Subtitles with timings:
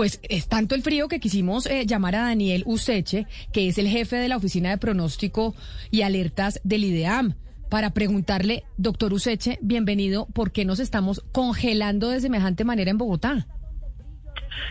[0.00, 3.86] Pues es tanto el frío que quisimos eh, llamar a Daniel Useche, que es el
[3.86, 5.54] jefe de la Oficina de Pronóstico
[5.90, 7.34] y Alertas del IDEAM,
[7.68, 13.46] para preguntarle, doctor Useche, bienvenido, ¿por qué nos estamos congelando de semejante manera en Bogotá?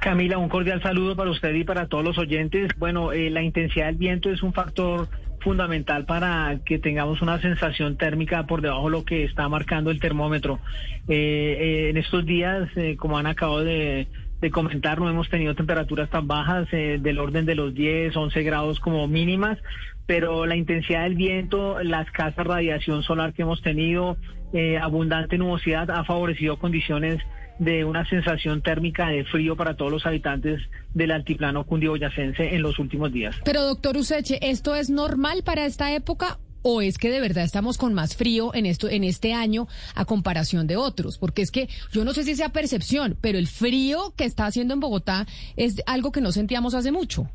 [0.00, 2.70] Camila, un cordial saludo para usted y para todos los oyentes.
[2.78, 5.06] Bueno, eh, la intensidad del viento es un factor
[5.40, 10.00] fundamental para que tengamos una sensación térmica por debajo de lo que está marcando el
[10.00, 10.60] termómetro.
[11.08, 14.08] Eh, en estos días, como han acabado de
[14.40, 18.42] de comentar, no hemos tenido temperaturas tan bajas eh, del orden de los 10, 11
[18.42, 19.58] grados como mínimas,
[20.06, 24.16] pero la intensidad del viento, la escasa radiación solar que hemos tenido,
[24.52, 27.20] eh, abundante nubosidad ha favorecido condiciones
[27.58, 30.62] de una sensación térmica de frío para todos los habitantes
[30.94, 33.36] del altiplano cundiboyacense en los últimos días.
[33.44, 37.78] Pero doctor Useche, ¿esto es normal para esta época o es que de verdad estamos
[37.78, 41.68] con más frío en esto en este año a comparación de otros, porque es que
[41.92, 45.82] yo no sé si sea percepción, pero el frío que está haciendo en Bogotá es
[45.86, 47.30] algo que no sentíamos hace mucho.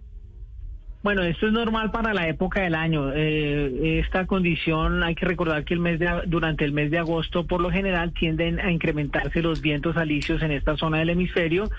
[1.05, 3.13] Bueno, esto es normal para la época del año.
[3.13, 7.45] Eh, esta condición, hay que recordar que el mes de, durante el mes de agosto,
[7.45, 11.69] por lo general, tienden a incrementarse los vientos alisios en esta zona del hemisferio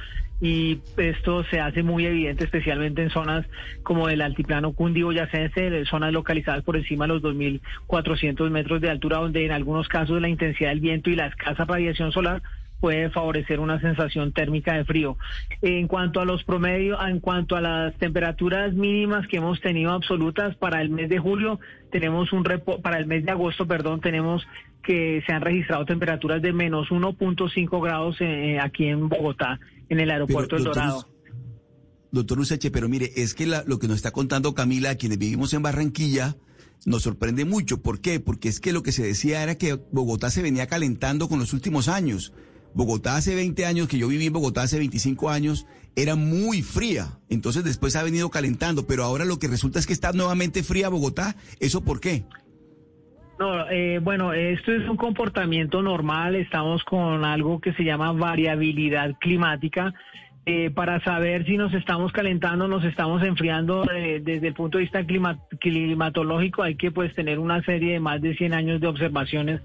[0.40, 3.44] y esto se hace muy evidente especialmente en zonas
[3.82, 9.44] como el altiplano cundiboyacense, zonas localizadas por encima de los 2.400 metros de altura, donde
[9.44, 12.42] en algunos casos la intensidad del viento y la escasa radiación solar
[12.80, 15.16] puede favorecer una sensación térmica de frío.
[15.62, 20.56] En cuanto a los promedios, en cuanto a las temperaturas mínimas que hemos tenido absolutas
[20.56, 21.58] para el mes de julio,
[21.90, 22.44] tenemos un
[22.82, 24.46] para el mes de agosto, perdón, tenemos
[24.82, 30.10] que se han registrado temperaturas de menos 1.5 grados eh, aquí en Bogotá, en el
[30.10, 31.08] aeropuerto del Dorado.
[32.12, 35.62] Doctor Useche, pero mire, es que lo que nos está contando Camila, quienes vivimos en
[35.62, 36.36] Barranquilla,
[36.84, 37.82] nos sorprende mucho.
[37.82, 38.20] ¿Por qué?
[38.20, 41.52] Porque es que lo que se decía era que Bogotá se venía calentando con los
[41.52, 42.32] últimos años.
[42.76, 47.06] Bogotá hace 20 años, que yo viví en Bogotá hace 25 años, era muy fría.
[47.30, 50.90] Entonces después ha venido calentando, pero ahora lo que resulta es que está nuevamente fría
[50.90, 51.36] Bogotá.
[51.58, 52.24] ¿Eso por qué?
[53.38, 56.36] No, eh, bueno, esto es un comportamiento normal.
[56.36, 59.94] Estamos con algo que se llama variabilidad climática.
[60.44, 64.84] Eh, para saber si nos estamos calentando, nos estamos enfriando eh, desde el punto de
[64.84, 65.04] vista
[65.58, 69.60] climatológico, hay que pues tener una serie de más de 100 años de observaciones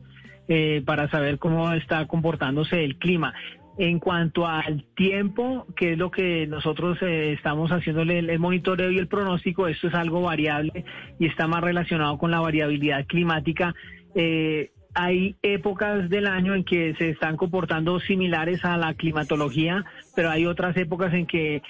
[0.54, 3.34] eh, para saber cómo está comportándose el clima.
[3.78, 8.98] En cuanto al tiempo, que es lo que nosotros eh, estamos haciéndole el, monitoreo y
[8.98, 10.84] el pronóstico, esto es algo variable
[11.20, 13.74] y está más relacionado con la variabilidad climática.
[14.14, 19.86] Eh, hay épocas del año en que se están comportando similares a la climatología,
[20.18, 21.62] pero hay otras épocas en que,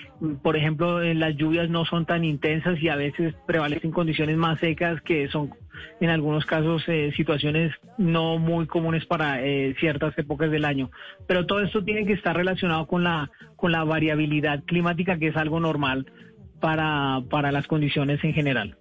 [0.42, 5.03] por ejemplo, las lluvias no son tan intensas y a veces prevalecen condiciones más secas
[5.03, 5.52] que son
[6.00, 10.92] en algunos casos eh, situaciones no muy comunes para eh, ciertas épocas del año.
[11.28, 15.38] Pero todo esto tiene que estar relacionado con la, con la variabilidad climática, que es
[15.38, 16.06] algo normal
[16.59, 18.78] para, para las condiciones en general.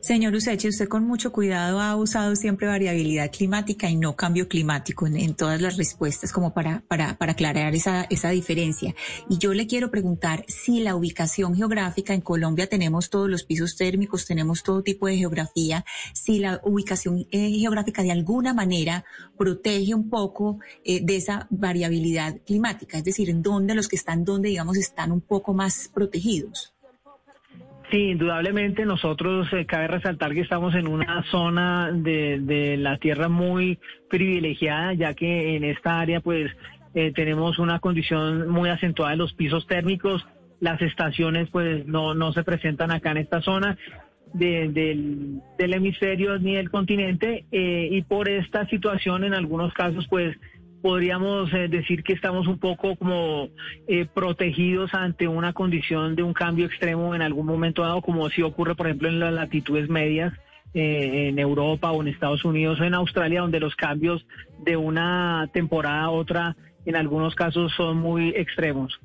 [0.00, 5.06] Señor Useche, usted con mucho cuidado ha usado siempre variabilidad climática y no cambio climático
[5.06, 8.94] en, todas las respuestas, como para, para, para aclarar esa, esa diferencia.
[9.28, 13.76] Y yo le quiero preguntar si la ubicación geográfica en Colombia tenemos todos los pisos
[13.76, 15.84] térmicos, tenemos todo tipo de geografía,
[16.14, 19.04] si la ubicación eh, geográfica de alguna manera
[19.36, 24.24] protege un poco eh, de esa variabilidad climática, es decir, en dónde los que están
[24.24, 26.72] donde, digamos, están un poco más protegidos.
[27.90, 33.28] Sí, indudablemente nosotros eh, cabe resaltar que estamos en una zona de, de, la tierra
[33.28, 36.52] muy privilegiada, ya que en esta área pues
[36.94, 40.24] eh, tenemos una condición muy acentuada de los pisos térmicos,
[40.60, 43.76] las estaciones pues no, no se presentan acá en esta zona
[44.34, 50.36] del, del, hemisferio ni del continente eh, y por esta situación en algunos casos pues
[50.80, 53.48] podríamos eh, decir que estamos un poco como
[53.86, 58.42] eh, protegidos ante una condición de un cambio extremo en algún momento dado, como si
[58.42, 60.32] ocurre, por ejemplo, en las latitudes medias.
[60.72, 64.24] Eh, en Europa o en Estados Unidos o en Australia, donde los cambios
[64.60, 69.00] de una temporada a otra en algunos casos son muy extremos.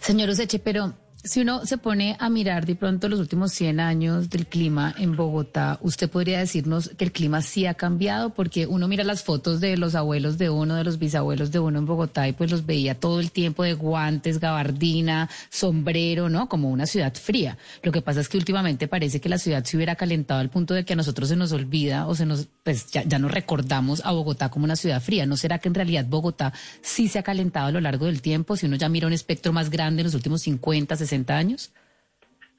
[0.00, 0.94] Señor Oseche, pero
[1.26, 5.16] si uno se pone a mirar de pronto los últimos 100 años del clima en
[5.16, 9.60] Bogotá, usted podría decirnos que el clima sí ha cambiado, porque uno mira las fotos
[9.60, 12.64] de los abuelos de uno, de los bisabuelos de uno en Bogotá y pues los
[12.64, 16.48] veía todo el tiempo de guantes, gabardina, sombrero, ¿no?
[16.48, 17.58] Como una ciudad fría.
[17.82, 20.74] Lo que pasa es que últimamente parece que la ciudad se hubiera calentado al punto
[20.74, 24.00] de que a nosotros se nos olvida o se nos, pues ya, ya no recordamos
[24.04, 25.26] a Bogotá como una ciudad fría.
[25.26, 26.52] ¿No será que en realidad Bogotá
[26.82, 28.56] sí se ha calentado a lo largo del tiempo?
[28.56, 31.72] Si uno ya mira un espectro más grande en los últimos 50, 60 años?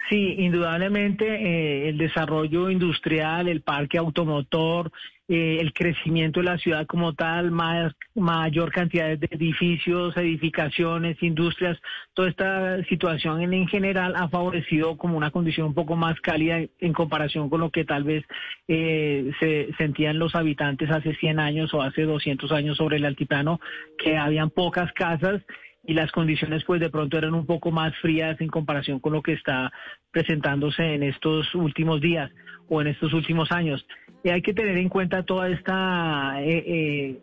[0.09, 4.91] Sí, indudablemente eh, el desarrollo industrial, el parque automotor,
[5.27, 11.77] eh, el crecimiento de la ciudad como tal, más, mayor cantidad de edificios, edificaciones, industrias,
[12.13, 16.61] toda esta situación en, en, general ha favorecido como una condición un poco más cálida
[16.79, 18.23] en comparación con lo que tal vez
[18.69, 23.59] eh, se sentían los habitantes hace 100 años o hace 200 años sobre el altiplano,
[23.97, 25.41] que habían pocas casas
[25.87, 29.23] y las condiciones pues de pronto eran un poco más frías en comparación con lo
[29.23, 29.71] que está
[30.11, 32.29] presentándose en estos últimos días
[32.69, 33.83] o en estos últimos años.
[34.23, 37.19] Y hay que tener en cuenta toda esta eh, eh,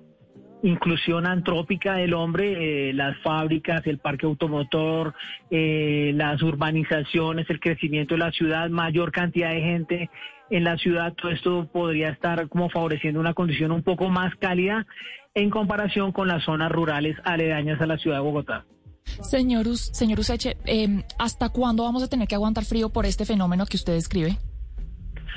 [0.65, 5.15] inclusión antrópica del hombre, eh, las fábricas, el parque automotor,
[5.51, 10.11] eh, las urbanizaciones, el crecimiento de la ciudad, mayor cantidad de gente
[10.51, 14.87] en la ciudad, todo esto podría estar como favoreciendo una condición un poco más cálida
[15.35, 18.65] en comparación con las zonas rurales aledañas a la ciudad de Bogotá.
[19.05, 23.67] Señor, señor Useche, eh, ¿hasta cuándo vamos a tener que aguantar frío por este fenómeno
[23.67, 24.39] que usted describe?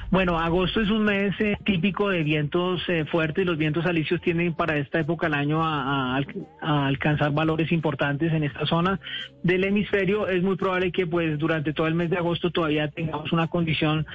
[0.09, 3.45] Bueno, agosto es un mes eh, típico de vientos eh, fuertes.
[3.45, 6.21] Los vientos alisios tienden para esta época del año a, a,
[6.61, 9.01] a, alcanzar valores importantes en esta zona
[9.43, 10.29] del hemisferio.
[10.29, 14.05] Es muy probable que pues durante todo el mes de agosto todavía tengamos una condición,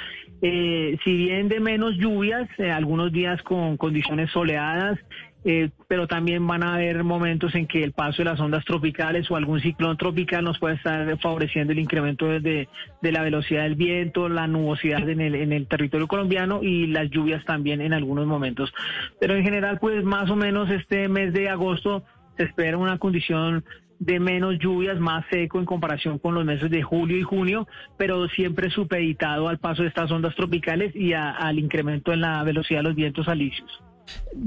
[0.41, 4.99] eh, si bien de menos lluvias, eh, algunos días con condiciones soleadas,
[5.45, 9.31] eh, pero también van a haber momentos en que el paso de las ondas tropicales
[9.31, 12.69] o algún ciclón tropical nos puede estar favoreciendo el incremento de,
[13.01, 17.11] de la velocidad del viento, la nubosidad en el, en el territorio colombiano y las
[17.11, 18.73] lluvias también en algunos momentos.
[19.21, 22.05] Pero en general, pues más o menos este mes de agosto
[22.37, 23.65] se espera una condición
[23.99, 28.29] de menos lluvias, más seco en comparación con los meses de julio y junio, pero
[28.29, 32.85] siempre supeditado al paso de estas ondas tropicales y al incremento en la velocidad de
[32.85, 33.71] los vientos alisios.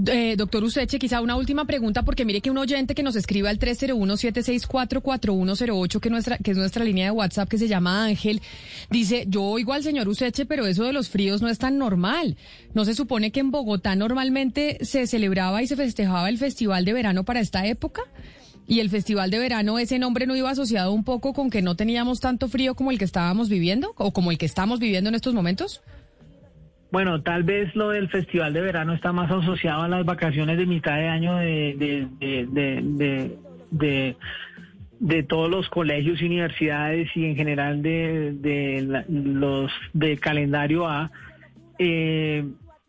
[0.08, 3.50] Eh, doctor Useche, quizá una última pregunta, porque mire que un oyente que nos escribe
[3.50, 6.10] al 301-764-4108, que,
[6.44, 8.42] que es nuestra línea de WhatsApp, que se llama Ángel,
[8.90, 12.38] dice, yo oigo al señor Useche, pero eso de los fríos no es tan normal.
[12.74, 16.94] ¿No se supone que en Bogotá normalmente se celebraba y se festejaba el Festival de
[16.94, 18.02] Verano para esta época?
[18.68, 21.76] Y el Festival de Verano, ese nombre no iba asociado un poco con que no
[21.76, 25.16] teníamos tanto frío como el que estábamos viviendo, o como el que estamos viviendo en
[25.16, 25.82] estos momentos?
[26.96, 30.66] Bueno, tal vez lo del festival de verano está más asociado a las vacaciones de
[30.66, 33.36] mitad de año de, de,
[33.70, 34.16] de,
[35.02, 41.12] de, todos los colegios y universidades y en general de, de los de calendario A.
[41.80, 42.46] Eh,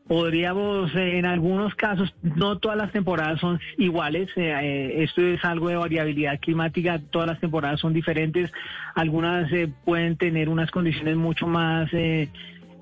[0.07, 5.45] podríamos, eh, en algunos casos, no todas las temporadas son iguales, eh, eh, esto es
[5.45, 8.53] algo de variabilidad climática, todas las temporadas son diferentes,
[8.95, 11.93] algunas eh, pueden tener unas condiciones mucho más...
[11.93, 12.29] Eh,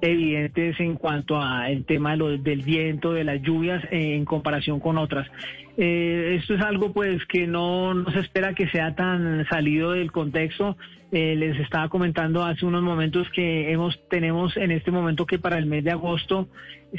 [0.04, 4.24] evidentes en cuanto a el tema de lo, del viento, de las lluvias, eh, en
[4.24, 5.28] comparación con otras.
[5.76, 10.12] Eh, esto es algo pues que no, no, se espera que sea tan salido del
[10.12, 10.76] contexto.
[11.10, 15.58] Eh, les estaba comentando hace unos momentos que hemos tenemos en este momento que para
[15.58, 16.48] el mes de agosto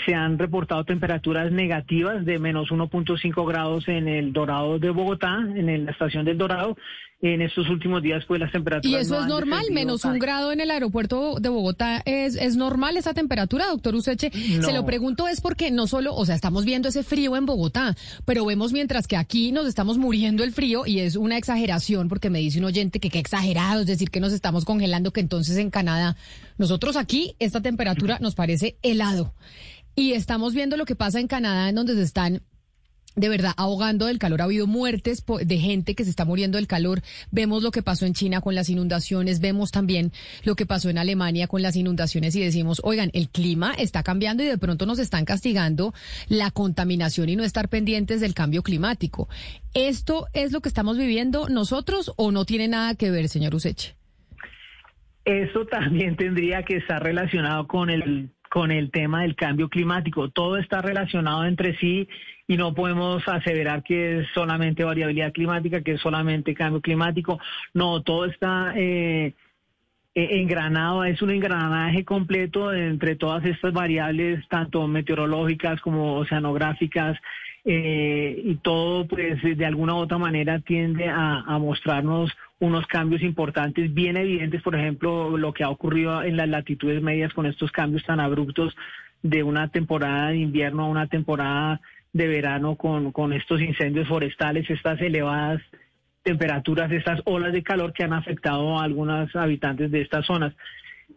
[0.06, 5.86] se han reportado temperaturas negativas de menos 1.5 grados en el Dorado de Bogotá, en
[5.86, 6.76] la estación del Dorado.
[7.22, 8.92] En estos últimos días, pues las temperaturas.
[8.92, 9.64] ¿Y eso no es normal?
[9.72, 14.32] ¿Menos un grado en el aeropuerto de Bogotá es, es normal esa temperatura, doctor Useche?
[14.58, 14.64] No.
[14.64, 17.96] Se lo pregunto es porque no solo, o sea, estamos viendo ese frío en Bogotá,
[18.26, 22.30] pero vemos mientras que aquí nos estamos muriendo el frío y es una exageración porque
[22.30, 25.58] me dice un oyente que qué exagerado, es decir, que nos estamos congelando, que entonces
[25.58, 26.16] en Canadá,
[26.58, 29.34] nosotros aquí, esta temperatura nos parece helado.
[29.96, 32.42] Y estamos viendo lo que pasa en Canadá, en donde se están
[33.16, 34.42] de verdad ahogando del calor.
[34.42, 37.02] Ha habido muertes de gente que se está muriendo del calor.
[37.32, 40.12] Vemos lo que pasó en China con las inundaciones, vemos también
[40.44, 44.44] lo que pasó en Alemania con las inundaciones y decimos, oigan, el clima está cambiando
[44.44, 45.94] y de pronto nos están castigando
[46.28, 49.30] la contaminación y no estar pendientes del cambio climático.
[49.74, 53.96] ¿Esto es lo que estamos viviendo nosotros o no tiene nada que ver, señor Useche?
[55.26, 60.30] Eso también tendría que estar relacionado con el con el tema del cambio climático.
[60.30, 62.08] Todo está relacionado entre sí
[62.48, 67.38] y no podemos aseverar que es solamente variabilidad climática, que es solamente cambio climático.
[67.74, 69.34] No, todo está eh,
[70.16, 77.18] engranado, es un engranaje completo entre todas estas variables, tanto meteorológicas como oceanográficas,
[77.68, 83.94] eh, y todo pues de alguna u otra manera tiende a, mostrarnos unos cambios importantes
[83.94, 88.04] bien evidentes, por ejemplo, lo que ha ocurrido en las latitudes medias con estos cambios
[88.06, 88.76] tan abruptos
[89.22, 91.82] de una temporada de invierno a una temporada
[92.14, 95.62] de verano con, con estos incendios forestales, estas elevadas
[96.24, 100.54] temperaturas, estas olas de calor que han afectado a algunos habitantes de estas zonas.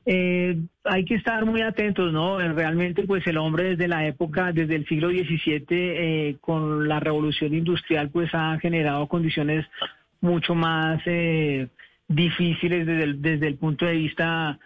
[0.05, 2.39] Eh, hay que estar muy atentos, ¿no?
[2.39, 7.55] Realmente, pues el hombre desde la época, desde el siglo XVII, eh, con la revolución
[7.55, 9.67] industrial, pues ha generado condiciones
[10.21, 11.69] mucho más eh,
[12.09, 14.59] difíciles desde el, desde el punto de vista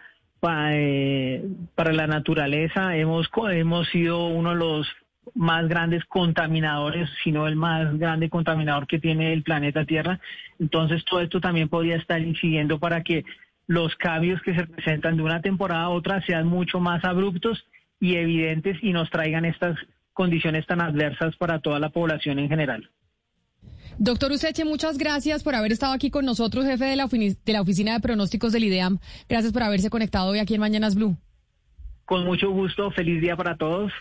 [0.44, 1.44] eh,
[1.74, 2.96] para la naturaleza.
[2.96, 4.88] Hemos, hemos sido uno de los
[5.34, 10.18] más grandes contaminadores, sino el más grande contaminador que tiene el planeta Tierra.
[10.58, 13.24] Entonces, todo esto también podría estar incidiendo para que
[13.66, 17.64] los cambios que se presentan de una temporada a otra sean mucho más abruptos
[18.00, 19.78] y evidentes y nos traigan estas
[20.12, 22.90] condiciones tan adversas para toda la población en general.
[24.04, 27.60] Doctor Useche, muchas gracias por haber estado aquí con nosotros, jefe de la, de la
[27.60, 28.98] Oficina de Pronósticos del IDEAM.
[29.28, 31.16] Gracias por haberse conectado hoy aquí en Mañanas Blue.
[32.04, 33.92] Con mucho gusto, feliz día para todos.